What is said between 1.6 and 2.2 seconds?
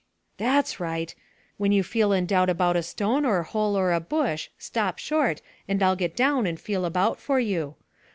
you feel